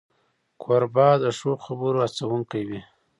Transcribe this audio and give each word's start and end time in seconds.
کوربه 0.61 1.07
د 1.21 1.25
ښو 1.37 1.51
خبرو 1.65 1.99
هڅونکی 2.15 2.61
وي. 2.67 2.79